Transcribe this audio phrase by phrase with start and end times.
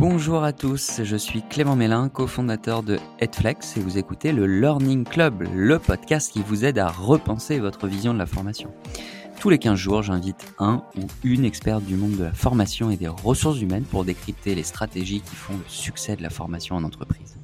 [0.00, 5.04] Bonjour à tous, je suis Clément Mélin, cofondateur de Headflex et vous écoutez le Learning
[5.04, 8.72] Club, le podcast qui vous aide à repenser votre vision de la formation.
[9.40, 12.96] Tous les 15 jours, j'invite un ou une experte du monde de la formation et
[12.96, 16.84] des ressources humaines pour décrypter les stratégies qui font le succès de la formation en
[16.84, 17.36] entreprise.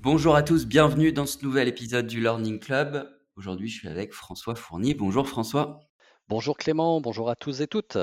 [0.00, 3.08] Bonjour à tous, bienvenue dans ce nouvel épisode du Learning Club.
[3.36, 4.94] Aujourd'hui, je suis avec François Fournier.
[4.94, 5.78] Bonjour François.
[6.28, 7.98] Bonjour Clément, bonjour à tous et toutes.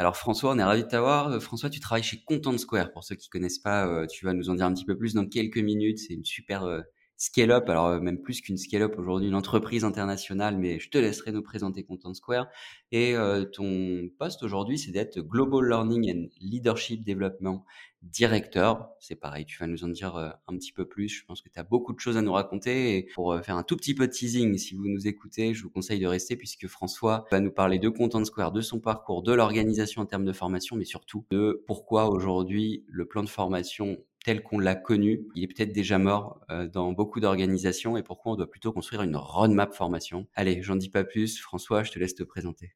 [0.00, 1.28] Alors François, on est ravi de t'avoir.
[1.28, 2.90] Euh, François, tu travailles chez Content Square.
[2.90, 5.12] Pour ceux qui connaissent pas, euh, tu vas nous en dire un petit peu plus
[5.12, 5.98] dans quelques minutes.
[5.98, 6.80] C'est une super euh,
[7.20, 11.42] scale-up, alors même plus qu'une scale-up aujourd'hui, une entreprise internationale, mais je te laisserai nous
[11.42, 12.48] présenter Content Square.
[12.92, 13.14] Et
[13.52, 17.62] ton poste aujourd'hui, c'est d'être Global Learning and Leadership Development
[18.02, 18.88] Director.
[19.00, 21.08] C'est pareil, tu vas nous en dire un petit peu plus.
[21.10, 22.96] Je pense que tu as beaucoup de choses à nous raconter.
[22.96, 25.70] Et pour faire un tout petit peu de teasing, si vous nous écoutez, je vous
[25.70, 29.34] conseille de rester puisque François va nous parler de Content Square, de son parcours, de
[29.34, 34.42] l'organisation en termes de formation, mais surtout de pourquoi aujourd'hui le plan de formation tel
[34.42, 36.40] qu'on l'a connu, il est peut-être déjà mort
[36.72, 40.26] dans beaucoup d'organisations et pourquoi on doit plutôt construire une roadmap formation?
[40.34, 41.40] Allez, j'en dis pas plus.
[41.40, 42.74] François, je te laisse te présenter.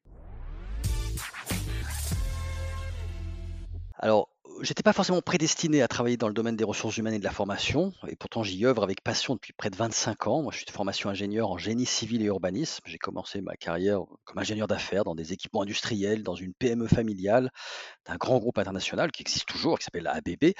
[3.97, 7.23] Alors, j'étais pas forcément prédestiné à travailler dans le domaine des ressources humaines et de
[7.23, 10.41] la formation, et pourtant j'y œuvre avec passion depuis près de 25 ans.
[10.41, 12.81] Moi, je suis de formation ingénieur en génie civil et urbanisme.
[12.85, 17.51] J'ai commencé ma carrière comme ingénieur d'affaires dans des équipements industriels, dans une PME familiale
[18.05, 20.53] d'un grand groupe international qui existe toujours, qui s'appelle ABB.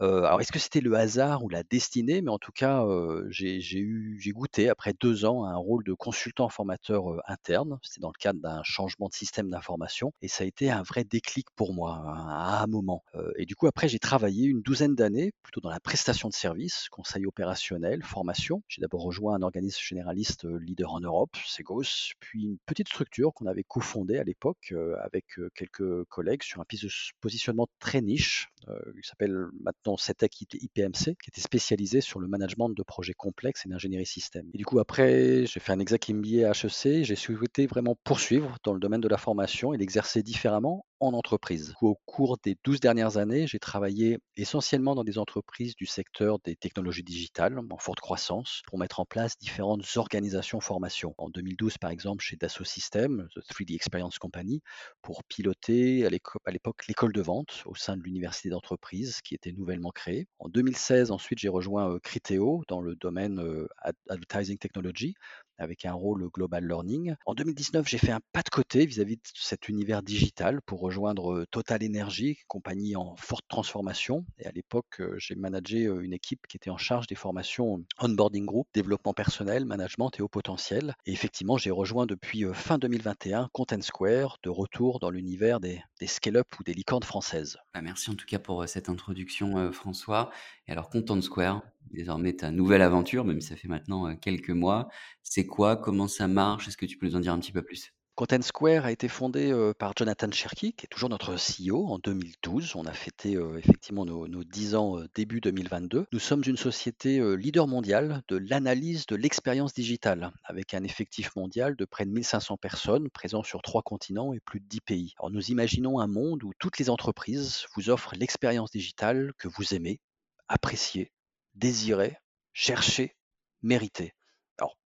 [0.00, 2.20] Euh, alors, est-ce que c'était le hasard ou la destinée?
[2.22, 5.84] Mais en tout cas, euh, j'ai eu, j'ai goûté après deux ans à un rôle
[5.84, 7.78] de consultant formateur euh, interne.
[7.82, 11.04] C'était dans le cadre d'un changement de système d'information, et ça a été un vrai
[11.04, 13.04] déclic pour moi à un moment.
[13.36, 16.88] Et du coup, après, j'ai travaillé une douzaine d'années plutôt dans la prestation de services,
[16.90, 18.62] conseil opérationnel, formation.
[18.68, 23.46] J'ai d'abord rejoint un organisme généraliste leader en Europe, Segos, puis une petite structure qu'on
[23.46, 29.08] avait cofondée à l'époque avec quelques collègues sur un piste de positionnement très niche qui
[29.08, 34.06] s'appelle maintenant CETEC IPMC, qui était spécialisé sur le management de projets complexes et d'ingénierie
[34.06, 34.48] système.
[34.52, 38.56] Et du coup, après, j'ai fait un exec MBA à HEC, j'ai souhaité vraiment poursuivre
[38.64, 41.74] dans le domaine de la formation et l'exercer différemment en entreprise.
[41.80, 46.56] Au cours des 12 dernières années, j'ai travaillé essentiellement dans des entreprises du secteur des
[46.56, 51.14] technologies digitales en forte croissance pour mettre en place différentes organisations formation.
[51.18, 54.60] En 2012, par exemple, chez Dassault Systèmes, The 3D Experience Company,
[55.02, 59.90] pour piloter à l'époque l'école de vente au sein de l'université d'entreprise qui était nouvellement
[59.90, 60.26] créée.
[60.38, 63.68] En 2016, ensuite, j'ai rejoint euh, Criteo dans le domaine euh,
[64.08, 65.14] Advertising Technology
[65.58, 67.14] avec un rôle global learning.
[67.26, 71.44] En 2019, j'ai fait un pas de côté vis-à-vis de cet univers digital pour rejoindre
[71.52, 74.24] Total Energy, compagnie en forte transformation.
[74.40, 78.66] Et à l'époque, j'ai managé une équipe qui était en charge des formations onboarding group,
[78.74, 80.96] développement personnel, management et haut potentiel.
[81.06, 86.48] Et effectivement, j'ai rejoint depuis fin 2021 Content Square, de retour dans l'univers des, scale-up
[86.58, 87.56] ou des licornes françaises.
[87.72, 90.32] Bah, merci en tout cas pour cette introduction, François.
[90.66, 91.62] Et alors, Content Square,
[91.92, 94.88] désormais ta nouvelle aventure, même si ça fait maintenant quelques mois.
[95.22, 95.76] C'est quoi?
[95.76, 96.66] Comment ça marche?
[96.66, 97.92] Est-ce que tu peux nous en dire un petit peu plus?
[98.20, 102.76] Content Square a été fondé par Jonathan Cherky, qui est toujours notre CEO, en 2012.
[102.76, 106.04] On a fêté effectivement nos, nos, 10 ans début 2022.
[106.12, 111.76] Nous sommes une société leader mondiale de l'analyse de l'expérience digitale, avec un effectif mondial
[111.76, 115.14] de près de 1500 personnes présents sur trois continents et plus de 10 pays.
[115.18, 119.72] Alors nous imaginons un monde où toutes les entreprises vous offrent l'expérience digitale que vous
[119.72, 119.98] aimez,
[120.46, 121.10] appréciez
[121.54, 122.18] désirer,
[122.52, 123.16] chercher,
[123.62, 124.12] mériter.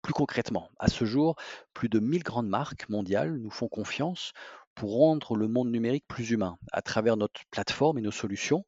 [0.02, 1.36] Plus concrètement, à ce jour,
[1.74, 4.34] plus de 1000 grandes marques mondiales nous font confiance
[4.74, 8.66] pour rendre le monde numérique plus humain à travers notre plateforme et nos solutions.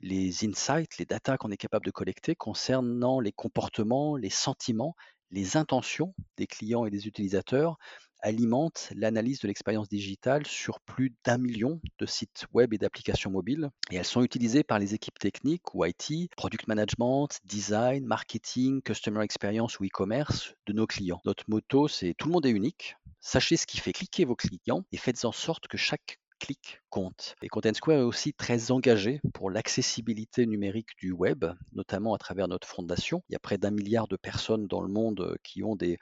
[0.00, 4.94] Les insights, les data qu'on est capable de collecter concernant les comportements, les sentiments,
[5.30, 7.78] les intentions des clients et des utilisateurs
[8.24, 13.70] alimente l'analyse de l'expérience digitale sur plus d'un million de sites web et d'applications mobiles.
[13.90, 19.22] Et elles sont utilisées par les équipes techniques ou IT, product management, design, marketing, customer
[19.22, 21.20] experience ou e-commerce de nos clients.
[21.26, 22.96] Notre motto, c'est tout le monde est unique.
[23.20, 27.36] Sachez ce qui fait cliquer vos clients et faites en sorte que chaque clic compte.
[27.42, 32.48] Et Content Square est aussi très engagé pour l'accessibilité numérique du web, notamment à travers
[32.48, 33.22] notre fondation.
[33.28, 35.98] Il y a près d'un milliard de personnes dans le monde qui ont des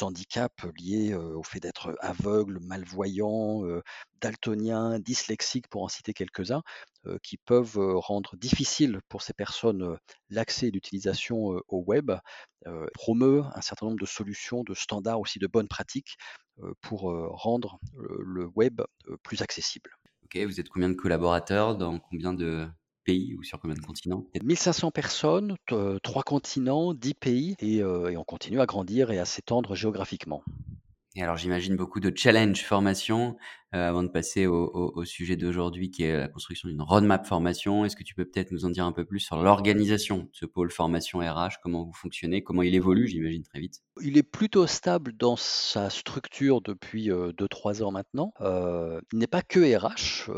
[0.00, 3.62] handicaps liés au fait d'être aveugle, malvoyant,
[4.20, 6.62] daltonien, dyslexique, pour en citer quelques-uns,
[7.22, 9.96] qui peuvent rendre difficile pour ces personnes
[10.30, 12.12] l'accès et l'utilisation au web,
[12.94, 16.16] promeut un certain nombre de solutions, de standards aussi de bonnes pratiques
[16.80, 18.80] pour rendre le web
[19.22, 19.90] plus accessible.
[20.24, 22.66] Ok, vous êtes combien de collaborateurs dans combien de
[23.06, 25.56] pays ou sur combien de continents 1500 personnes,
[26.02, 30.42] trois continents, 10 pays, et, on continue à grandir et à s'étendre géographiquement.
[31.14, 33.36] Et alors j'imagine beaucoup de challenge formation,
[33.74, 37.84] heu, avant de passer au sujet d'aujourd'hui qui est la construction d'une roadmap formation.
[37.84, 40.46] Est-ce que tu peux peut-être nous en dire un peu plus sur l'organisation de ce
[40.46, 41.60] pôle formation RH?
[41.62, 42.42] Comment vous fonctionnez?
[42.42, 43.80] Comment il évolue, j'imagine, très vite?
[44.02, 48.32] Il est plutôt stable dans sa structure depuis, heu, 2-3 ans maintenant.
[48.42, 50.30] Heu, il n'est pas que RH,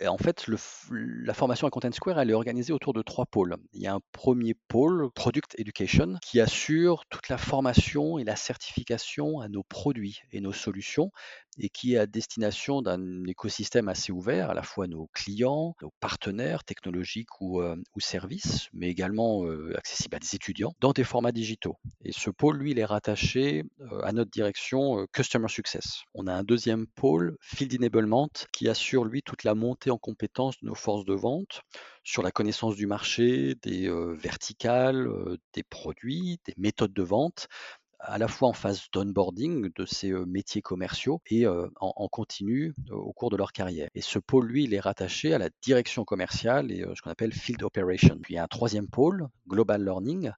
[0.00, 3.56] et en fait la formation à Content Square, elle est organisée autour de 3 pôles.
[3.72, 8.36] Il y a un premier pôle, Product Education, qui assure toute la formation et la
[8.36, 11.10] certification à nos produits et nos solutions
[11.58, 15.92] et qui est à destination d'un écosystème assez ouvert, à la fois nos clients, nos
[16.00, 21.32] partenaires technologiques ou, ou services, mais également, heu, accessible à des étudiants dans des formats
[21.32, 26.02] digitaux et ce pôle, lui, il est rattaché, heu, à notre direction, Customer Success.
[26.14, 30.60] On a un deuxième pôle, Field Enablement, qui assure, lui, toute la montée en compétences
[30.60, 31.62] de nos forces de vente
[32.04, 35.08] sur la connaissance du marché, des, verticales,
[35.52, 37.48] des produits, des méthodes de vente
[37.98, 42.74] à la fois en phase d'onboarding de ces euh, métiers commerciaux et euh, en, continu
[42.90, 43.88] euh, au cours de leur carrière.
[43.94, 47.32] Et ce pôle, lui, il est rattaché à la direction commerciale et ce qu'on appelle
[47.32, 48.18] Field Operation.
[48.22, 50.30] Puis il y a un troisième pôle, Global Learning,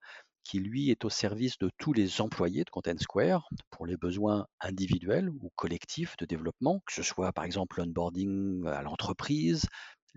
[0.45, 4.47] qui lui est au service de tous les employés de Content Square pour les besoins
[4.61, 9.67] individuels ou collectifs de développement, que ce soit par exemple l'onboarding à l'entreprise,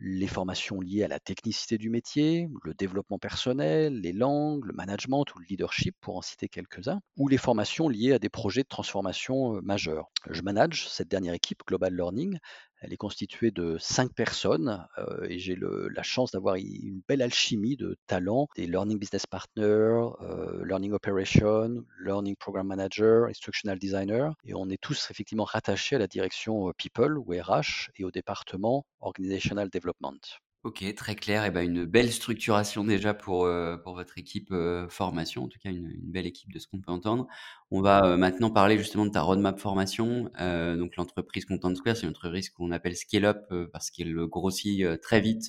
[0.03, 5.25] les formations liées à la technicité du métier, le développement personnel, les langues, le management
[5.35, 8.67] ou le leadership, pour en citer quelques-uns, ou les formations liées à des projets de
[8.67, 10.09] transformation euh, majeurs.
[10.31, 12.39] Je manage cette dernière équipe, Global Learning,
[12.81, 17.77] elle est constituée de cinq personnes euh, et j'ai la chance d'avoir une belle alchimie
[17.77, 24.33] de talents, des Learning Business Partners, euh, Learning Operation, Learning Program Manager, Instructional Designer.
[24.45, 28.11] Et on est tous effectivement rattachés à la direction euh, People ou RH et au
[28.11, 30.19] département Organizational Development.
[30.63, 34.85] OK, très clair et ben, une belle structuration déjà pour, heu, pour votre équipe, heu,
[34.89, 37.25] formation, en tout cas une belle équipe de ce qu'on peut entendre.
[37.71, 40.29] On va, heu, maintenant parler justement de ta roadmap formation.
[40.77, 45.19] Donc l'entreprise Content Square, c'est une entreprise qu'on appelle scale up, parce qu'elle grossit, très
[45.19, 45.45] vite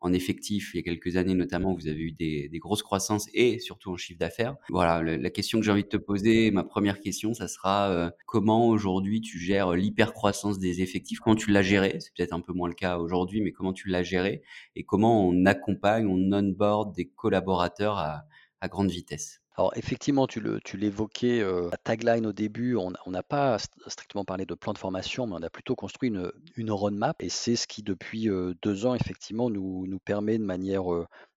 [0.00, 3.28] en effectif, il y a quelques années notamment, vous avez eu des, des grosses croissances
[3.34, 4.56] et surtout en chiffre d'affaires.
[4.70, 8.10] Voilà, la question que j'ai envie de te poser, ma première question, ça sera euh,
[8.26, 11.18] comment aujourd'hui tu gères l'hypercroissance des effectifs?
[11.20, 13.88] Comment tu l'as géré C'est peut-être un peu moins le cas aujourd'hui, mais comment tu
[13.88, 14.42] l'as géré
[14.76, 19.40] Et comment on accompagne, on onboard des collaborateurs à grande vitesse?
[19.58, 20.40] Alors effectivement, tu
[20.76, 23.58] l'évoquais, la tagline au début, on n'a pas
[23.88, 26.12] strictement parlé de plan de formation, mais on a plutôt construit
[26.56, 30.84] une, roadmap et c'est ce qui depuis, heu, 2 ans effectivement nous permet de manière,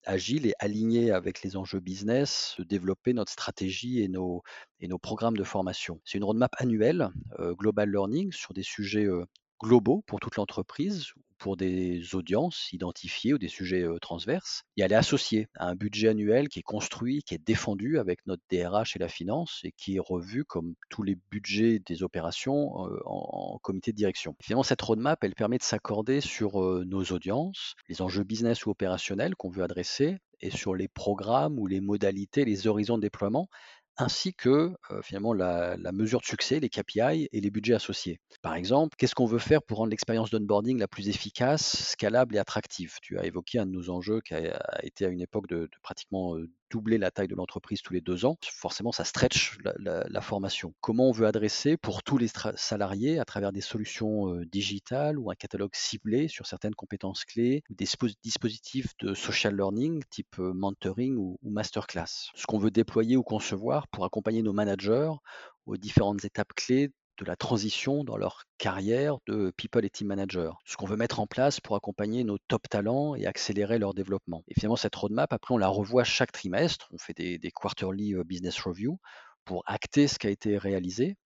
[0.04, 4.42] agile et alignée avec les enjeux business, de développer notre stratégie et nos
[4.80, 5.98] et nos programmes de formation.
[6.04, 7.08] C'est une roadmap annuelle,
[7.38, 9.08] global learning sur des sujets,
[9.62, 11.06] globaux pour toute l'entreprise
[11.40, 14.62] pour des audiences identifiées ou des sujets transverses.
[14.76, 18.20] Et elle est associée à un budget annuel qui est construit, qui est défendu avec
[18.26, 22.74] notre DRH et la finance et qui est revu comme tous les budgets des opérations
[23.06, 24.36] en, comité de direction.
[24.42, 29.34] finalement, cette roadmap, elle permet de s'accorder sur nos audiences, les enjeux business ou opérationnels
[29.34, 33.48] qu'on veut adresser et sur les programmes ou les modalités, les horizons de déploiement
[33.96, 34.72] ainsi que
[35.02, 38.18] finalement la, mesure de succès, les KPI et les budgets associés.
[38.42, 42.38] Par exemple, qu'est-ce qu'on veut faire pour rendre l'expérience d'onboarding la plus efficace, scalable et
[42.38, 42.96] attractive?
[43.02, 45.78] Tu as évoqué un de nos enjeux qui a, été à une époque de, de
[45.82, 46.36] pratiquement
[46.70, 50.74] doubler la taille de l'entreprise tous les deux ans, forcément ça stretch la, formation.
[50.80, 55.30] Comment on veut adresser pour tous les salariés à travers des solutions euh, digitales ou
[55.30, 57.86] un catalogue ciblé sur certaines compétences clés des
[58.22, 62.30] dispositifs de social learning type euh, mentoring ou masterclass?
[62.34, 65.10] Ce qu'on veut déployer ou concevoir pour accompagner nos managers
[65.66, 70.58] aux différentes étapes clés de la transition dans leur carrière de people et team manager.
[70.64, 74.42] Ce qu'on veut mettre en place pour accompagner nos top talents et accélérer leur développement.
[74.48, 76.88] Et finalement, cette roadmap, après, on la revoit chaque trimestre.
[76.92, 78.98] On fait des, quarterly euh, business review
[79.44, 81.16] pour acter ce qui a été réalisé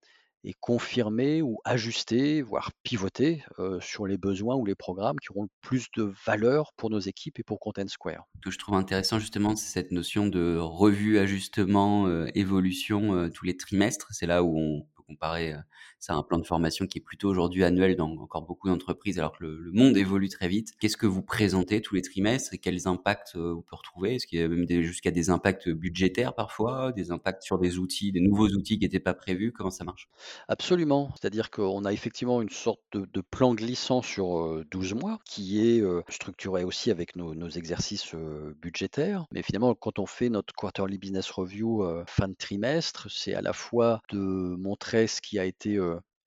[0.46, 5.44] et confirmer ou ajuster, voire pivoter euh, sur les besoins ou les programmes qui auront
[5.44, 8.26] le plus de valeur pour nos équipes et pour Content Square.
[8.36, 13.46] Ce que je trouve intéressant justement, c'est cette notion de revue, ajustement, euh, évolution tous
[13.46, 14.08] les trimestres.
[14.10, 15.64] C'est là où on comparer
[16.10, 19.18] euh, à un plan de formation qui est plutôt aujourd'hui annuel dans encore beaucoup d'entreprises,
[19.18, 20.72] alors que le, monde évolue très vite.
[20.78, 24.16] Qu'est-ce que vous présentez tous les trimestres et quels impacts euh, on peut retrouver?
[24.16, 28.12] Est-ce qu'il y a même jusqu'à des impacts budgétaires parfois, des impacts sur des outils,
[28.12, 29.52] des nouveaux outils qui n'étaient pas prévus?
[29.52, 30.08] Comment ça marche?
[30.48, 31.10] Absolument.
[31.20, 35.82] C'est-à-dire qu'on a effectivement une sorte de, plan glissant sur 12 euh, mois qui est
[36.08, 38.14] structuré aussi avec nos, exercices
[38.60, 39.26] budgétaires.
[39.32, 43.52] Mais finalement, quand on fait notre quarterly business review fin de trimestre, c'est à la
[43.52, 45.78] fois de montrer ce qui a été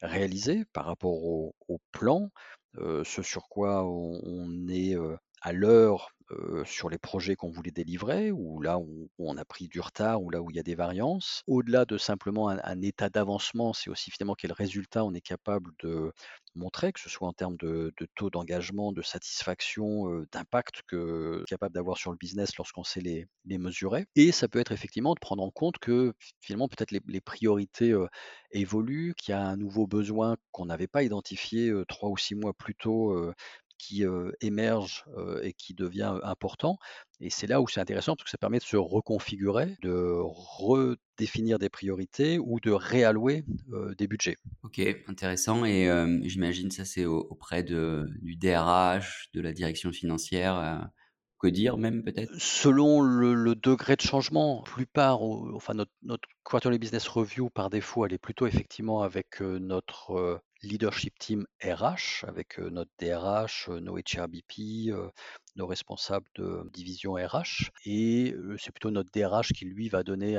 [0.01, 1.53] réalisé par rapport au,
[1.91, 2.29] plan,
[2.75, 4.95] ce sur quoi on, est
[5.41, 9.67] à l'heure heu, sur les projets qu'on voulait délivrer ou là où on a pris
[9.67, 11.43] du retard ou là où il y a des variances.
[11.47, 16.11] Au-delà de simplement un état d'avancement, c'est aussi finalement quel résultat on est capable de
[16.55, 21.73] montrer, que ce soit en termes de taux d'engagement, de satisfaction, heu, d'impact que capable
[21.75, 25.43] d'avoir sur le business lorsqu'on sait les mesurer et ça peut être effectivement de prendre
[25.43, 28.07] en compte que finalement peut-être les priorités, heu,
[28.51, 32.53] évoluent, qu'il y a un nouveau besoin qu'on n'avait pas identifié, 3 ou 6 mois
[32.53, 33.31] plus tôt,
[33.77, 34.03] qui,
[34.41, 35.05] émerge,
[35.41, 36.77] et qui devient, important
[37.19, 41.57] et c'est là où c'est intéressant parce que ça permet de se reconfigurer, de redéfinir
[41.57, 43.43] des priorités ou de réallouer,
[43.97, 44.37] des budgets.
[44.63, 49.91] OK, intéressant et hem, j'imagine ça c'est au auprès de du DRH, de la direction
[49.91, 50.89] financière,
[51.45, 52.33] heu, CODIR même peut-être?
[52.39, 58.13] Selon le degré de changement, plupart enfin notre notre quarterly business review par défaut, elle
[58.13, 63.97] est plutôt effectivement avec, heu, notre, heu, leadership team RH, avec, heu, notre DRH, nos
[63.97, 64.91] HRBP,
[65.57, 70.37] nos responsables de division RH et heu, c'est plutôt notre DRH qui lui va donner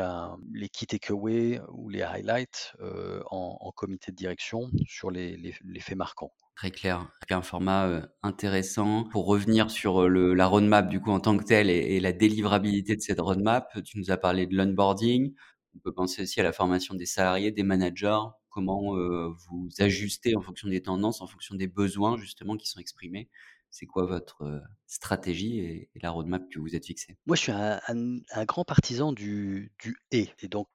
[0.53, 6.33] les key takeaways ou les highlights, heu, en comité de direction sur les faits marquants.
[6.57, 9.05] Très clair, un format, heu, intéressant.
[9.05, 13.01] Pour revenir sur, la roadmap du coup en tant que telle et la délivrabilité de
[13.01, 15.35] cette roadmap, tu nous as parlé de l'onboarding.
[15.77, 18.19] On peut penser aussi à la formation des salariés, des managers.
[18.51, 23.29] Comment, vous ajustez en fonction des tendances, en fonction des besoins justement qui sont exprimés?
[23.71, 27.17] C'est quoi votre, stratégie et la roadmap que vous êtes fixée?
[27.27, 30.69] Moi, je suis un grand partisan du du «et» et donc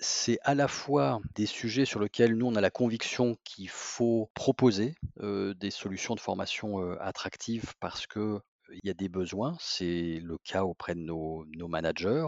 [0.00, 4.30] c'est à la fois des sujets sur lesquels nous, on a la conviction qu'il faut
[4.34, 9.56] proposer, des solutions de formation, attractives parce que, il y a des besoins.
[9.60, 12.26] C'est le cas auprès de nos managers,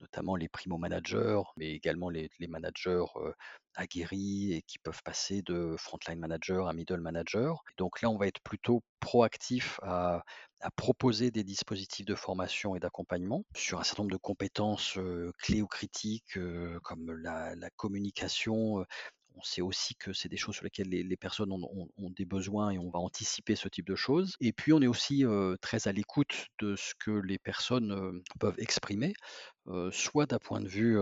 [0.00, 3.04] notamment les primo managers, mais également les managers,
[3.74, 7.62] aguerris et qui peuvent passer de frontline manager à middle manager.
[7.76, 10.22] Donc là, on va être plutôt proactif à
[10.76, 14.98] proposer des dispositifs de formation et d'accompagnement sur un certain nombre de compétences,
[15.38, 16.38] clés ou critiques,
[16.82, 18.84] comme la communication.
[19.38, 22.78] On sait aussi que c'est des choses sur lesquelles les personnes ont des besoins et
[22.78, 25.92] on va anticiper ce type de choses et puis on est aussi, heu, très à
[25.92, 29.12] l'écoute de ce que les personnes, heu, peuvent exprimer,
[29.68, 30.98] heu, soit d'un point de vue,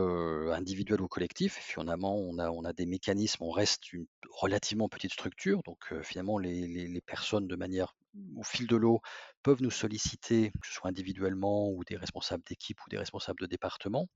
[0.53, 1.55] individuel ou collectif.
[1.59, 6.39] Finalement, on a on a des mécanismes, on reste une relativement petite structure donc finalement
[6.39, 7.95] les les personnes de manière
[8.37, 9.01] au fil de l'eau
[9.43, 13.47] peuvent nous solliciter, que ce soit individuellement ou des responsables d'équipe ou des responsables de
[13.47, 14.09] département.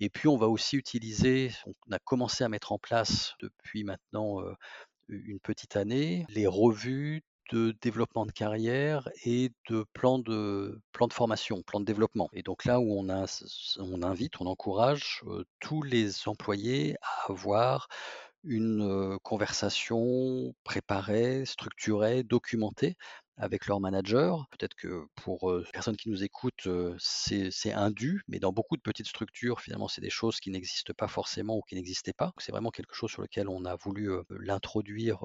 [0.00, 4.40] Et puis on va aussi utiliser, on a commencé à mettre en place depuis maintenant,
[5.08, 11.14] une petite année, les revues de développement de carrière et de plans de plans de
[11.14, 12.28] formation, plans de développement.
[12.34, 13.24] Et donc là où on a
[13.78, 15.22] on invite, on encourage,
[15.60, 17.88] tous les employés à avoir
[18.44, 22.96] une, conversation préparée, structurée, documentée
[23.36, 24.46] avec leur manager.
[24.50, 26.68] Peut-être que pour, les personnes qui nous écoutent,
[26.98, 30.92] c'est c'est indu, mais dans beaucoup de petites structures, finalement, c'est des choses qui n'existent
[30.96, 32.32] pas forcément ou qui n'existaient pas.
[32.38, 35.18] C'est vraiment quelque chose sur lequel on a voulu, l'introduire,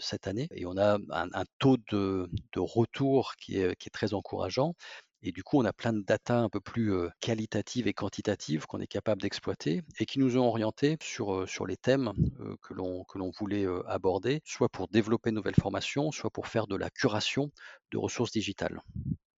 [0.00, 4.74] cette année et on a un taux de retour qui est très encourageant
[5.24, 8.80] et du coup, on a plein de data un peu plus, qualitatives et quantitatives qu'on
[8.80, 12.12] est capable d'exploiter et qui nous ont orientés sur, les thèmes,
[12.62, 16.66] que l'on que l'on voulait, aborder, soit pour développer de nouvelles formations, soit pour faire
[16.66, 17.50] de la curation
[17.90, 18.82] de ressources digitales.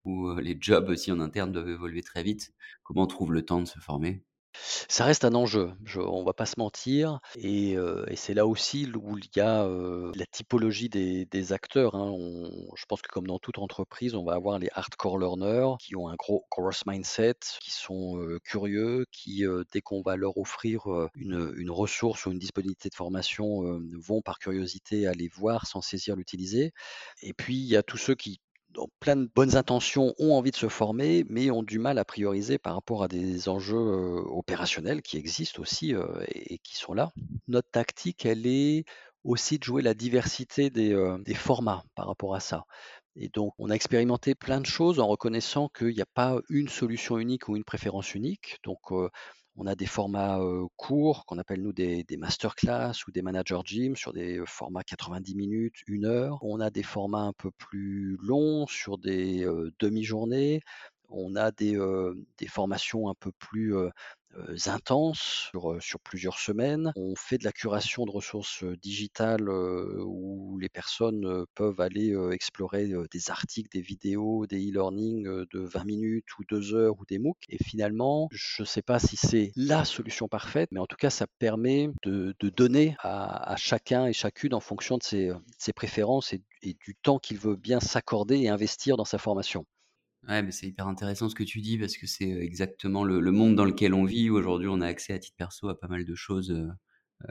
[0.05, 2.53] Les jobs aussi en interne doivent évoluer très vite.
[2.83, 4.25] Comment on trouve le temps de se former?
[4.89, 8.91] Ça reste un enjeu, je on va pas se mentir et et c'est là aussi
[8.95, 12.15] où il y a, heu, la typologie des acteurs, hein.
[12.75, 16.09] Je pense que comme dans toute entreprise, on va avoir les hardcore learners qui ont
[16.09, 21.71] un gros growth mindset, qui sont, heu, curieux, qui, dès qu'on va leur offrir, une,
[21.71, 26.73] ressource ou une disponibilité de formation, vont par curiosité aller voir sans saisir l'utiliser
[27.23, 28.41] et puis il y a tous ceux qui
[29.01, 32.59] plein de bonnes intentions, ont envie de se former, mais ont du mal à prioriser
[32.59, 35.95] par rapport à des enjeux, opérationnels qui existent aussi,
[36.29, 37.13] et qui sont là.
[37.49, 38.85] Notre tactique, elle est
[39.25, 40.95] aussi de jouer la diversité des,
[41.35, 42.65] formats par rapport à ça
[43.17, 46.69] et donc on a expérimenté plein de choses en reconnaissant qu'il y a pas une
[46.69, 48.59] solution unique ou une préférence unique.
[48.63, 48.93] Donc,
[49.57, 50.41] on a des formats,
[50.77, 55.77] courts qu'on appelle nous des masterclass ou des manager gym sur des, formats 90 minutes,
[55.89, 56.39] 1 heure.
[56.43, 59.47] On a des formats un peu plus longs sur des,
[59.79, 60.63] demi-journées.
[61.09, 61.79] On a des,
[62.49, 63.75] formations un peu plus,
[64.67, 66.93] intenses sur, plusieurs semaines.
[66.97, 73.31] On fait de la curation de ressources, digitales, où les personnes, peuvent aller, explorer, des
[73.31, 77.63] articles, des vidéos, des e-learning, de 20 minutes ou 2 heures ou des MOOC et
[77.63, 81.27] finalement, je ne sais pas si c'est la solution parfaite, mais en tout cas, ça
[81.39, 87.19] permet de donner à chacun et chacune en fonction de ses, préférences et du temps
[87.19, 89.65] qu'il veut bien s'accorder et investir dans sa formation.
[90.29, 93.31] Ouais, mais c'est hyper intéressant ce que tu dis parce que c'est, exactement le le
[93.31, 94.29] monde dans lequel on vit.
[94.31, 96.69] Aujourd'hui, on a accès à titre perso à pas mal de choses, heu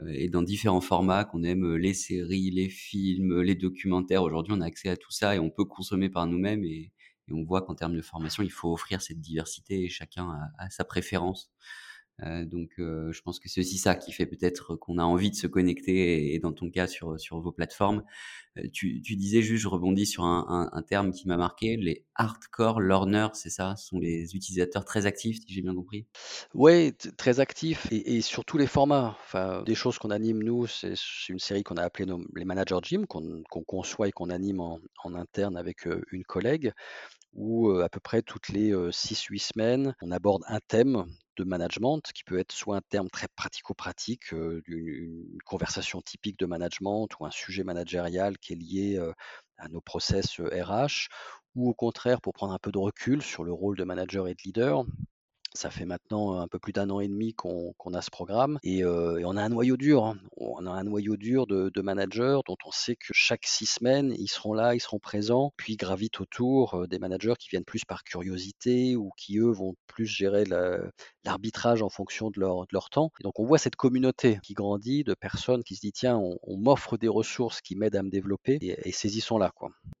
[0.00, 4.22] heu et dans différents formats, qu'on aime, heu, les séries, les films, les documentaires.
[4.22, 6.92] Aujourd'hui, on a accès à tout ça et on peut consommer par nous-mêmes et
[7.28, 10.64] et on voit qu'en termes de formation, il faut offrir cette diversité et chacun a
[10.66, 11.50] a sa préférence.
[12.24, 15.30] Heu, donc heu, je pense que c'est aussi ça qui fait peut-être qu'on a envie
[15.30, 18.04] de se connecter et dans ton cas sur, sur vos plateformes.
[18.58, 22.06] Heu, tu tu disais juste, je rebondis sur un un terme qui m'a marqué, les
[22.16, 23.76] hardcore learners, c'est ça?
[23.76, 26.06] Ce sont les utilisateurs très actifs, si j'ai bien compris?
[26.54, 29.16] Ouais, t très actif et et sur tous les formats.
[29.20, 30.94] Enfin, des choses qu'on anime nous, c'est
[31.28, 35.14] une série qu'on a appelée les Manager Gym qu'on conçoit et qu'on anime en en
[35.14, 36.72] interne avec, une collègue
[37.34, 41.06] où, à peu près toutes les, heu, 6-8 semaines, on aborde un thème
[41.36, 47.08] de management qui peut être soit un terme très pratico-pratique, une conversation typique de management
[47.20, 48.98] ou un sujet managérial qui est lié,
[49.58, 51.08] à nos process, RH
[51.54, 54.34] ou au contraire pour prendre un peu de recul sur le rôle de manager et
[54.34, 54.84] de leader.
[55.56, 58.84] Ça fait maintenant un peu plus d'un an et demi qu'on a ce programme et
[58.84, 60.18] on a un noyau dur, hein.
[60.36, 64.28] On a un noyau dur de managers dont on sait que chaque 6 semaines, ils
[64.28, 68.96] seront là, ils seront présents, puis gravitent autour, des managers qui viennent plus par curiosité
[68.96, 70.44] ou qui, eux, vont plus gérer
[71.24, 75.14] l'arbitrage en fonction de leur temps et donc on voit cette communauté qui grandit de
[75.14, 78.76] personnes qui se dit: «Tiens, on m'offre des ressources qui m'aident à me développer et
[78.86, 79.52] et saisissons-la».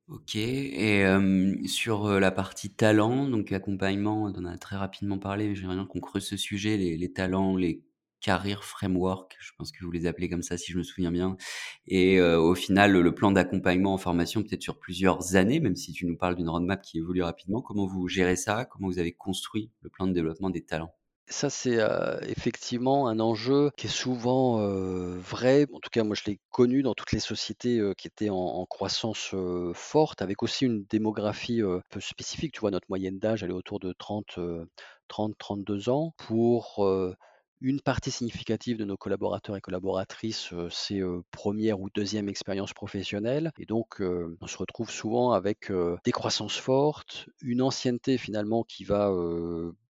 [0.08, 5.18] OK et hem, sur, heu, la partie talent, donc accompagnement, on en a très rapidement
[5.18, 7.82] parlé, mais j'aimerais bien qu'on creuse ce sujet, les les talents, les
[8.20, 11.36] career framework, je pense que vous les appelez comme ça si je me souviens bien
[11.88, 15.92] et heu, au final, le plan d'accompagnement en formation peut-être sur plusieurs années, même si
[15.92, 17.60] tu nous parles d'une roadmap qui évolue rapidement.
[17.60, 18.64] Comment vous gérez ça?
[18.64, 20.94] Comment vous avez construit le plan de développement des talents?
[21.28, 21.78] Ça, c'est,
[22.28, 24.58] effectivement un enjeu qui est souvent,
[25.18, 25.66] vrai.
[25.72, 29.34] En tout cas, moi, je l'ai connu dans toutes les sociétés, qui étaient en croissance,
[29.74, 32.52] forte, avec aussi une démographie, un peu spécifique.
[32.54, 34.68] Tu vois, notre moyenne d'âge, elle est autour de 30, heu,
[35.08, 36.14] 30-32 ans.
[36.16, 36.86] Pour,
[37.62, 41.00] une partie significative de nos collaborateurs et collaboratrices, c'est,
[41.32, 45.72] 1re ou 2e expérience professionnelle et donc, on se retrouve souvent avec,
[46.04, 49.10] des croissances fortes, une ancienneté finalement qui va,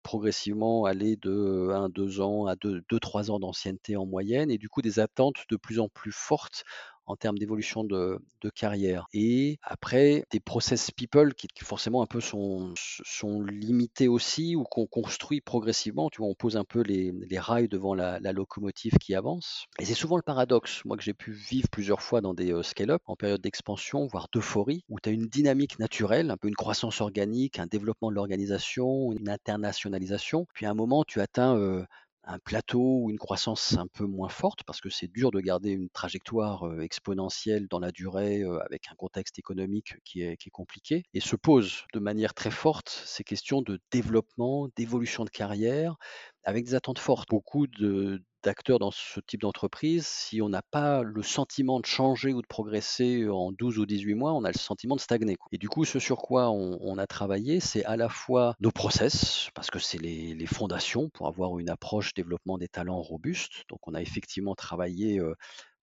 [0.02, 4.82] progressivement aller de 1-2 ans à deux 2-3 ans d'ancienneté en moyenne et du coup
[4.82, 6.64] des attentes de plus en plus fortes
[7.06, 8.18] en termes d'évolution de
[8.54, 14.64] carrière et après des process people qui forcément un peu sont sont limités aussi ou
[14.64, 16.10] qu'on construit progressivement.
[16.10, 19.94] Tu vois, on pose un peu les rails devant la locomotive qui avance et c'est
[19.94, 23.16] souvent le paradoxe, moi, que j'ai pu vivre plusieurs fois dans des, heu, scale-up en
[23.16, 27.58] période d'expansion, voire d'euphorie, où tu as une dynamique naturelle, un peu une croissance organique,
[27.58, 30.46] un développement de l'organisation, une internationalisation.
[30.54, 31.84] Puis à un moment, tu atteins, heu,
[32.24, 35.70] un plateau ou une croissance un peu moins forte parce que c'est dur de garder
[35.70, 40.48] une trajectoire, heu, exponentielle dans la durée, heu, avec un contexte économique qui est qui
[40.48, 45.30] est compliqué et se posent de manière très forte ces questions de développement, d'évolution de
[45.30, 45.96] carrière
[46.44, 47.28] avec des attentes fortes.
[47.30, 52.32] Beaucoup de d'acteurs dans ce type d'entreprise, si on n'a pas le sentiment de changer
[52.32, 55.58] ou de progresser en 12 ou 18 mois, on a le sentiment de stagner, et
[55.58, 59.70] du coup, ce sur quoi on a travaillé, c'est à la fois nos process, parce
[59.70, 63.64] que c'est les fondations pour avoir une approche développement des talents robuste.
[63.68, 65.34] Donc on a effectivement travaillé, heu,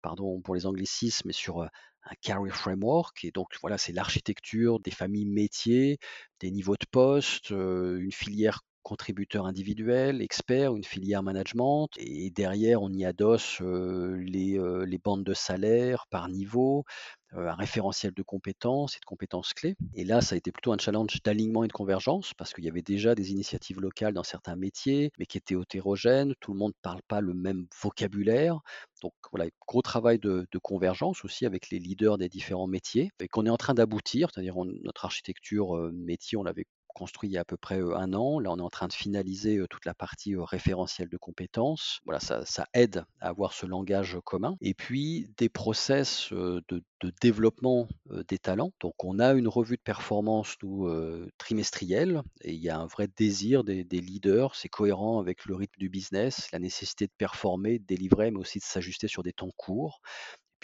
[0.03, 1.69] pardon pour les anglicismes, mais sur, heu,
[2.05, 5.99] un career framework et donc voilà, c'est l'architecture des familles métiers,
[6.41, 12.83] des niveaux de poste, heu, une filière contributeur individuel, expert, une filière management et derrière
[12.83, 16.85] on y adosse, les, bandes de salaire par niveau,
[17.33, 20.79] un référentiel de compétences et de compétences clés et là, ça a été plutôt un
[20.79, 24.55] challenge d'alignement et de convergence parce qu'il y avait déjà des initiatives locales dans certains
[24.55, 26.35] métiers, mais qui étaient hétérogènes.
[26.39, 28.61] Tout le monde parle pas le même vocabulaire.
[29.03, 33.47] Donc voilà, gros travail de convergence aussi avec les leaders des différents métiers et qu'on
[33.47, 34.29] est en train d'aboutir.
[34.33, 38.41] C'est-à-dire notre architecture, métier, on l'avait construit il y a à peu près, 1 an.
[38.41, 42.01] Là, on est en train de finaliser, toute la partie, heu, référentiel de compétences.
[42.07, 46.83] Voilà, ça aide à avoir ce langage commun et puis des process, de
[47.21, 47.89] développement,
[48.29, 48.73] des talents.
[48.81, 50.89] Donc on a une revue de performance nous,
[51.39, 54.55] trimestrielle et il y a un vrai désir des des leaders.
[54.55, 58.59] C'est cohérent avec le rythme du business, la nécessité de performer, de délivrer, mais aussi
[58.59, 60.01] de s'ajuster sur des temps courts.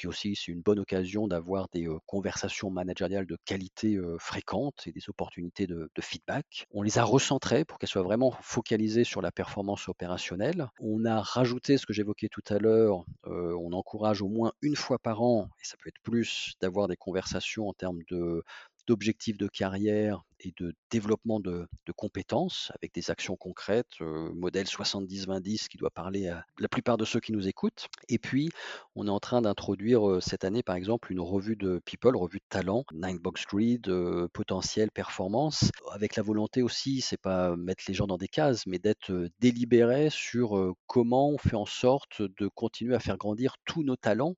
[0.03, 5.09] Puis aussi, c'est une bonne occasion d'avoir des, conversations managériales de qualité, fréquentes et des
[5.09, 6.67] opportunités de feedback.
[6.73, 10.67] On les a recentrées pour qu'elles soient vraiment focalisées sur la performance opérationnelle.
[10.81, 14.75] On a rajouté ce que j'évoquais tout à l'heure, heu, on encourage au moins 1
[14.75, 18.43] fois par an et ça peut être plus, d'avoir des conversations en termes de
[18.87, 25.69] d'objectifs de carrière et de développement de compétences avec des actions concrètes, heu, modèle 70-20-10
[25.69, 27.87] qui doit parler à la plupart de ceux qui nous écoutent.
[28.09, 28.51] Et puis
[28.97, 32.39] on est en train d'introduire, heu, cette année, par exemple, une revue de people, revue
[32.39, 37.85] de talent, Nine Box Grid, heu, potentiel, performance, avec la volonté aussi, c'est pas mettre
[37.87, 42.49] les gens dans des cases, mais d'être, délibéré sur, comment on fait en sorte de
[42.49, 44.35] continuer à faire grandir tous nos talents,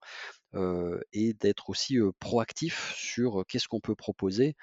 [1.12, 4.54] et d'être aussi, proactif sur, qu'est-ce qu'on peut proposer,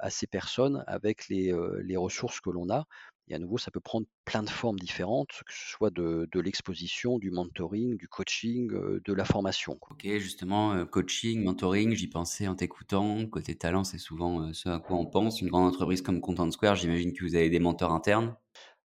[0.00, 2.84] à ces personnes avec les, les ressources que l'on a
[3.28, 6.40] et à nouveau, ça peut prendre plein de formes différentes, que ce soit de de
[6.40, 9.80] l'exposition, du mentoring, du coaching, de la formation.
[9.90, 13.26] OK, justement, coaching, mentoring, j'y pensais en t'écoutant.
[13.26, 15.40] Côté talent, c'est souvent, ce à quoi on pense.
[15.40, 18.36] Une grande entreprise comme Content Square, j'imagine que vous avez des mentors internes?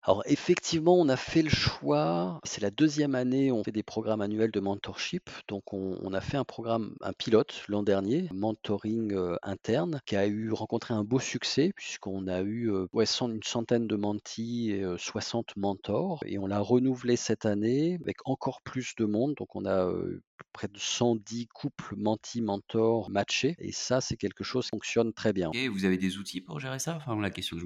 [0.09, 4.23] Alors effectivement, on a fait le choix, c'est la deuxième année, on fait des programmes
[4.23, 5.29] annuels de mentorship.
[5.49, 10.27] Donc on a fait un programme, un pilote l'an dernier, mentoring, heu, interne, qui a
[10.27, 12.73] eu rencontré un beau succès puisqu'on a eu,
[13.05, 17.99] cent une centaine de mentees et heu, 60 mentors et on l'a renouvelé cette année
[18.01, 19.35] avec encore plus de monde.
[19.35, 19.93] Donc on a,
[20.53, 25.49] près de 110 couples mentee-mentors matchés et ça, c'est quelque chose qui fonctionne très bien.
[25.49, 26.97] OK, vous avez des outils pour gérer ça?
[26.97, 27.57] Enfin, la question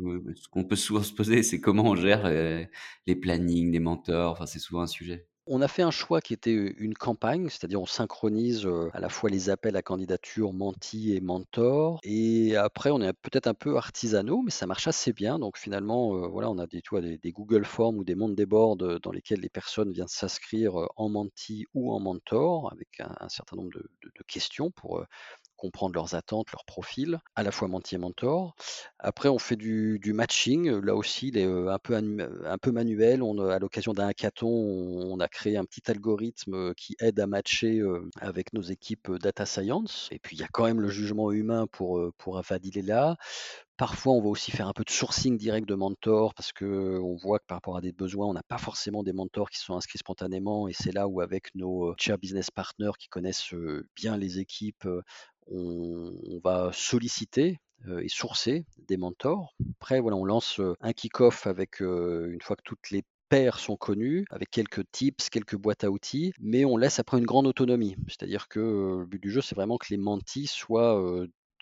[0.50, 2.66] qu'on peut souvent se poser, c'est comment on gère, heu,
[3.06, 4.32] les plannings des mentors?
[4.32, 5.28] Enfin, c'est souvent un sujet.
[5.46, 9.08] On a fait un choix qui était, une campagne, c'est-à-dire on synchronise, heu, à la
[9.08, 13.76] fois les appels à candidature menti et mentor et après on est peut-être un peu
[13.76, 17.64] artisanaux, mais ça marche assez bien donc finalement, voilà, on a des des des Google
[17.64, 21.92] Forms ou des Monday boards, heu, dans lesquels les personnes viennent s'inscrire, en menti ou
[21.92, 25.04] en mentor avec un certain nombre de questions pour,
[25.62, 28.54] comprendre leurs attentes, leurs profils, à la fois menti et mentor.
[28.98, 33.22] Après, on fait du matching, là aussi, il est, heu, un peu un peu manuel.
[33.22, 36.96] On, heu, à l'occasion d'un hackathon, on on a créé un petit algorithme, heu, qui
[37.00, 37.80] aide à matcher,
[38.20, 41.66] avec nos équipes, data science et puis il y a quand même le jugement humain
[41.70, 43.16] pour, pour valider là.
[43.76, 47.38] Parfois, on va aussi faire un peu de sourcing direct de mentors parce qu'on voit
[47.40, 49.98] que par rapport à des besoins, on n'a pas forcément des mentors qui sont inscrits
[49.98, 53.52] spontanément et c'est là où avec nos, chair business partners qui connaissent,
[53.96, 54.86] bien les équipes,
[55.48, 59.54] on va solliciter, heu et sourcer des mentors.
[59.80, 63.58] Après voilà, on lance, heu, un kick-off avec, heu, une fois que toutes les paires
[63.58, 67.46] sont connues, avec quelques tips, quelques boîtes à outils, mais on laisse après une grande
[67.46, 67.96] autonomie.
[68.08, 71.00] C'est-à-dire que, le but du jeu, c'est vraiment que les mentees soient,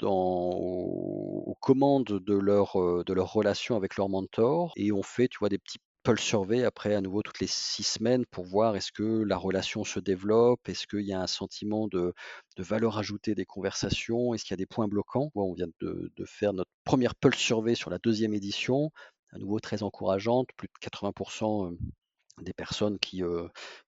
[0.03, 5.49] aux commandes de leur, de leur relation avec leur mentor et on fait, tu vois,
[5.49, 9.23] des petits pulse surveys après à nouveau toutes les 6 semaines pour voir est-ce que
[9.25, 10.69] la relation se développe?
[10.69, 12.13] Est-ce qu'il y a un sentiment de
[12.57, 14.35] de valeur ajoutée des conversations?
[14.35, 15.31] Est-ce qu'il y a des points bloquants?
[15.35, 18.91] On vient de de faire notre première pulse survey sur la deuxième édition,
[19.33, 21.13] à nouveau très encourageante, plus de 80
[21.71, 21.79] heu,
[22.43, 23.23] des personnes qui,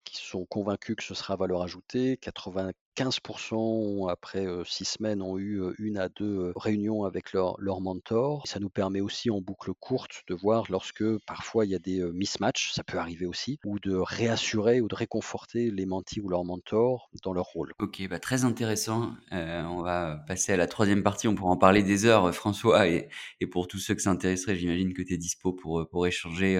[0.04, 2.16] qui sont convaincus que ce sera valeur ajoutée.
[2.18, 3.18] 95
[3.52, 7.80] ont après, heu, 6 semaines ont eu, 1 à 2 heu, réunions avec leur leur
[7.80, 8.46] mentor.
[8.46, 12.02] Ça nous permet aussi en boucle courte de voir lorsque parfois il y a des,
[12.12, 16.44] mismatchs, ça peut arriver aussi, ou de réassurer ou de réconforter les mentees ou leurs
[16.44, 17.74] mentors dans leur rôle.
[17.80, 19.14] OK, bah, très intéressant.
[19.32, 19.36] Heu,
[19.66, 21.26] on va passer à la troisième partie.
[21.26, 23.08] On pourra en parler des heures, heu, François et
[23.40, 26.58] et pour tous ceux que ça intéresserait, j'imagine que tu es dispo pour, pour échanger,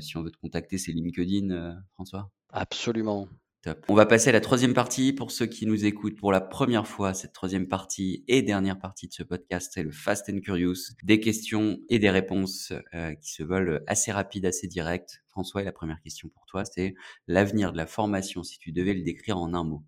[0.00, 2.30] si on veut te contacter, c'est LinkedIn, heu, François?
[2.50, 3.28] Absolument.
[3.62, 3.84] Top.
[3.88, 5.12] On va passer à la troisième partie.
[5.12, 9.08] Pour ceux qui nous écoutent pour la première fois, cette troisième partie et dernière partie
[9.08, 10.94] de ce podcast, c'est le Fast and Curious.
[11.02, 15.22] Des questions et des réponses, heu, qui se veulent assez rapides, assez directes.
[15.28, 16.94] François, la première question pour toi, c'est
[17.26, 19.82] l'avenir de la formation, si tu devais le décrire en un mot?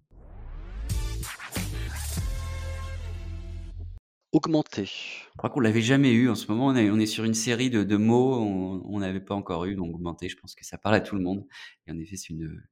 [4.32, 4.84] Augmenter.
[4.84, 6.30] Je crois qu'on l'avait jamais eu.
[6.30, 8.36] En ce moment, on est sur une série de mots,
[8.84, 11.22] on n'avait pas encore eu, donc augmenter, je pense que ça parle à tout le
[11.22, 11.46] monde
[11.86, 12.62] et en effet, c'est une,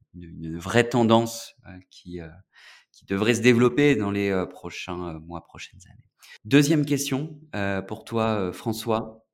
[0.59, 1.57] vraie tendance,
[1.90, 2.31] qui, heu,
[2.92, 6.05] qui devrait se développer dans les, heu, prochains, mois, prochaines années.
[6.44, 7.40] Deuxième question,
[7.88, 9.25] pour toi, François.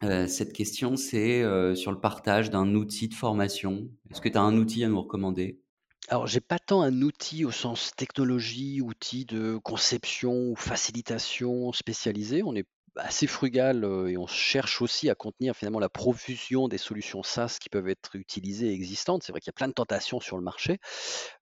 [0.00, 1.42] Cette question, c'est,
[1.74, 3.88] sur le partage d'un outil de formation.
[4.10, 5.60] Est-ce que tu as un outil à nous recommander?
[6.08, 12.42] Alors, j'ai pas tant un outil au sens technologie, outil de conception ou facilitation spécialisé.
[12.42, 16.78] On est assez frugal, heu, et on cherche aussi à contenir finalement la profusion des
[16.78, 19.22] solutions SaaS qui peuvent être utilisées et existantes.
[19.24, 20.78] C'est vrai qu'il y a plein de tentations sur le marché,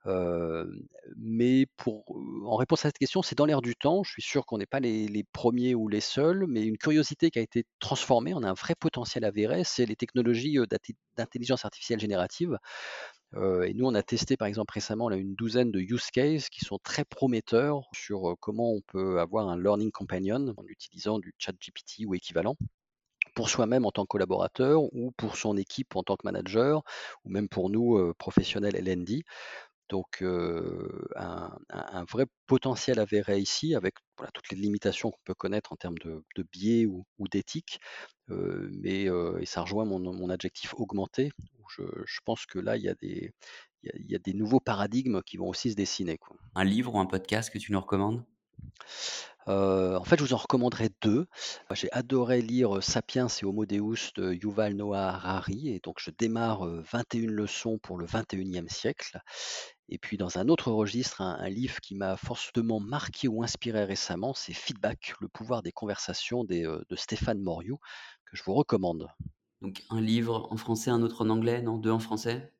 [0.07, 0.71] hem,
[1.19, 4.03] mais pour, heu, en réponse à cette question, c'est dans l'air du temps.
[4.05, 7.39] Je suis sûr qu'on n'est pas les 1 ou les seuls, mais une curiosité qui
[7.39, 8.33] a été transformée.
[8.35, 10.57] On a un vrai potentiel avéré, c'est les technologies,
[11.17, 12.57] d'intelligence artificielle générative.
[13.35, 16.79] Et nous, on a testé, par exemple, récemment, une douzaine de use cases qui sont
[16.83, 22.15] très prometteurs sur, comment on peut avoir un learning companion en utilisant du ChatGPT ou
[22.15, 22.57] équivalent,
[23.35, 26.83] pour soi-même en tant que collaborateur ou pour son équipe en tant que manager
[27.25, 29.23] ou même pour nous, professionnels L&D.
[29.93, 30.25] Donc
[31.17, 33.97] un, vrai potentiel avéré ici avec
[34.33, 37.79] toutes les limitations qu'on peut connaître en termes de, biais ou, d'éthique.
[38.29, 41.31] mais et ça rejoint mon, adjectif augmenté.
[41.77, 43.35] je, pense que là, il y a des,
[43.83, 46.19] il y, a, des nouveaux paradigmes qui vont aussi se dessiner.
[46.55, 48.25] Un livre ou un podcast que tu nous recommandes?
[49.47, 51.27] En fait, je vous en recommanderais deux.
[51.73, 56.65] J'ai adoré lire, Sapiens et Homo Deus de Yuval Noah Harari et donc je démarre,
[56.65, 59.21] 21 leçons pour le 21e siècle
[59.89, 64.33] et puis dans un autre registre, un livre qui m'a fortement marqué ou inspiré récemment,
[64.33, 67.79] c'est Feedback, le pouvoir des conversations de Stéphane Moriou,
[68.25, 69.09] que je vous recommande.
[69.61, 71.77] Donc un livre en français, un autre en anglais, non?
[71.77, 72.53] Deux en français?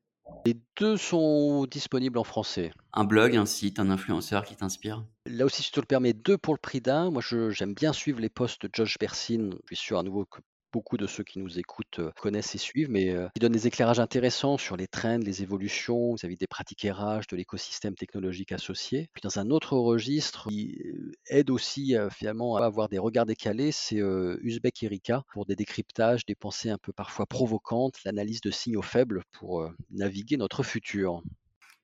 [0.45, 2.71] Les deux sont disponibles en français.
[2.91, 5.05] Un blog, un site, un influenceur qui t'inspire?
[5.25, 7.11] Là aussi, si tu le permets, deux pour le prix d'un.
[7.11, 9.51] Moi, j'aime bien suivre les posts de Josh Bersin.
[9.69, 10.41] Je suis sûr à nouveau que
[10.73, 13.67] beaucoup de ceux qui nous écoutent euh, connaissent et suivent, mais euh, il donne des
[13.67, 19.07] éclairages intéressants sur les trends, les évolutions vis-à-vis des pratiques RH, de l'écosystème technologique associé.
[19.13, 23.71] Puis dans un autre registre, il euh, aide aussi finalement à avoir des regards décalés,
[23.71, 28.81] c'est Uzbek Erika pour des décryptages, des pensées un peu parfois provocantes, l'analyse de signaux
[28.81, 31.21] faibles pour naviguer notre futur.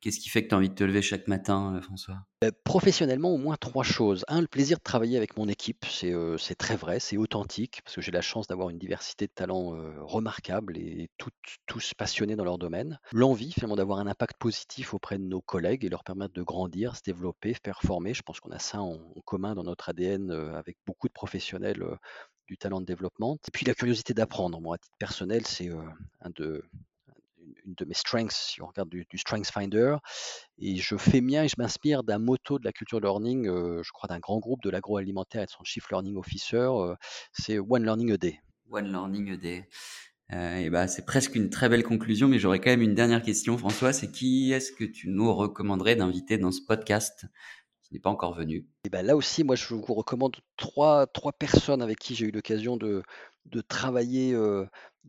[0.01, 2.25] Qu'est-ce qui fait que tu as envie de te lever chaque matin, euh, François?
[2.45, 4.23] Euh, Professionnellement, au moins trois choses.
[4.29, 7.95] Un, le plaisir de travailler avec mon équipe, c'est euh, très vrai, c'est authentique, parce
[7.95, 11.09] que j'ai la chance d'avoir une diversité de talents remarquable et
[11.65, 12.97] tous passionnés dans leur domaine.
[13.11, 16.95] L'envie, finalement, d'avoir un impact positif auprès de nos collègues et leur permettre de grandir,
[16.95, 18.13] se développer, performer.
[18.13, 21.83] Je pense qu'on a ça en, commun dans notre ADN avec beaucoup de professionnels
[22.47, 23.37] du talent de développement.
[23.47, 24.61] Et puis la curiosité d'apprendre.
[24.61, 25.69] Moi, à titre personnel, c'est
[26.21, 26.63] un de
[27.69, 29.95] une de mes strengths, si on regarde du, Strengths Finder,
[30.57, 33.91] et je fais mien et je m'inspire d'un motto de la culture learning, euh, je
[33.91, 36.95] crois d'un grand groupe de l'agroalimentaire et de son Chief Learning Officer, euh,
[37.31, 38.39] c'est One Learning a Day.
[38.71, 39.67] One Learning a Day.
[40.31, 43.23] Euh, et bah, c'est presque une très belle conclusion, mais j'aurais quand même une dernière
[43.23, 43.93] question, François.
[43.93, 47.25] C'est qui est-ce que tu nous recommanderais d'inviter dans ce podcast
[47.81, 48.67] qui n'est pas encore venu?
[48.83, 52.31] Et ben là aussi, moi, je vous recommande trois, trois personnes avec qui j'ai eu
[52.31, 53.01] l'occasion de,
[53.45, 54.35] de travailler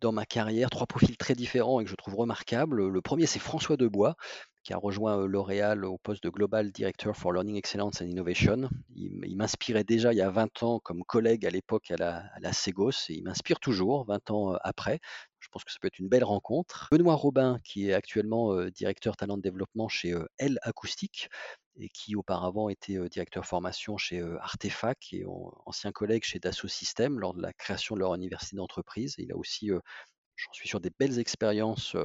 [0.01, 2.89] dans ma carrière, trois profils très différents et que je trouve remarquables.
[2.89, 4.17] Le premier, c'est François Debois,
[4.63, 8.69] qui a rejoint L'Oréal au poste de Global Director for Learning Excellence and Innovation.
[8.95, 12.53] Il, m'inspirait déjà il y a 20 ans comme collègue à l'époque à la, à
[12.53, 15.01] Segos et il m'inspire toujours 20 ans après.
[15.39, 16.89] Je pense que ça peut être une belle rencontre.
[16.91, 21.31] Benoît Robin, qui est actuellement directeur talent de développement chez L Acoustique,
[21.79, 25.25] et qui auparavant était directeur formation chez Artefac et
[25.65, 29.15] ancien collègue chez Dassault Systèmes lors de la création de leur université d'entreprise.
[29.17, 31.97] Il a aussi, j'en suis sûr, des belles expériences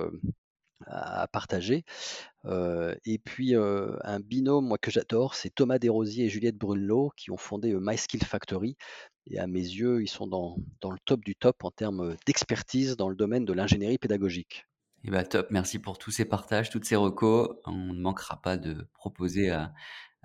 [0.88, 1.84] à partager.
[2.45, 7.38] et puis un binôme moi que j'adore, c'est Thomas Desrosiers et Juliette Brunelot qui ont
[7.38, 8.78] fondé My Skill Factory.
[9.28, 12.95] Et à mes yeux, ils sont dans, dans le top du top en termes d'expertise
[12.95, 14.65] dans le domaine de l'ingénierie pédagogique.
[15.04, 17.50] Et eh bah top, merci pour tous ces partages, toutes ces recos.
[17.65, 19.71] On ne manquera pas de proposer à,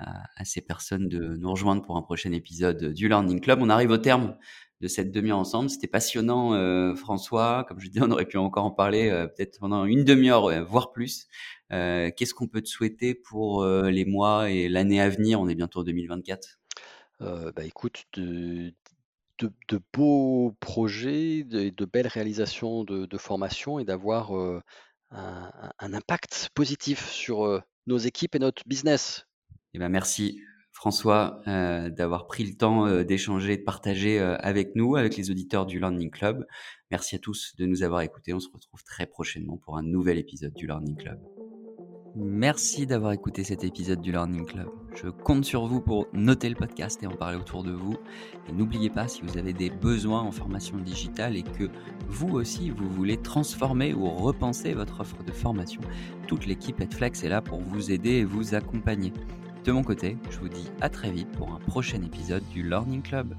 [0.00, 3.60] à, ces personnes de nous rejoindre pour un prochain épisode du Learning Club.
[3.62, 4.36] On arrive au terme
[4.80, 5.68] de cette demi-heure ensemble.
[5.68, 7.64] C'était passionnant, euh, François.
[7.68, 10.92] Comme je disais, on aurait pu encore en parler euh, peut-être pendant une demi-heure, voire
[10.92, 11.28] plus.
[11.72, 15.40] Euh, Qu'est-ce qu'on peut te souhaiter pour les mois et l'année à venir?
[15.40, 16.58] On est bientôt en 2024.
[17.20, 18.72] bah écoute, de,
[19.92, 24.32] beaux projets, de belles réalisations de, formation et d'avoir
[25.10, 29.26] un, impact positif sur nos équipes et notre business.
[29.72, 30.40] Eh ben merci
[30.72, 36.10] François d'avoir pris le temps d'échanger, de partager avec nous, avec les auditeurs du Learning
[36.10, 36.46] Club.
[36.90, 38.32] Merci à tous de nous avoir écoutés.
[38.32, 41.20] On se retrouve très prochainement pour un nouvel épisode du Learning Club.
[42.16, 44.68] Merci d'avoir écouté cet épisode du Learning Club.
[44.96, 47.94] Je compte sur vous pour noter le podcast et en parler autour de vous.
[48.48, 51.70] Et n'oubliez pas, si vous avez des besoins en formation digitale et que
[52.08, 55.82] vous aussi, vous voulez transformer ou repenser votre offre de formation,
[56.26, 59.12] toute l'équipe Edflex est là pour vous aider et vous accompagner.
[59.64, 63.02] De mon côté, je vous dis à très vite pour un prochain épisode du Learning
[63.02, 63.34] Club.